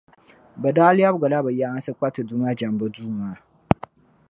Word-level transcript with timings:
Bɛ 0.61 0.69
daa 0.77 0.95
lɛbigila 0.97 1.37
bɛ 1.45 1.51
yaansi 1.59 1.91
kpa 1.97 2.07
Ti 2.13 2.21
Duuma 2.27 2.57
jɛmbu 2.57 2.85
duu 2.95 3.09
maa. 3.17 3.37